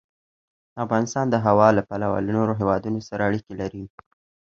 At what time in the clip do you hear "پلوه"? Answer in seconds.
1.89-2.17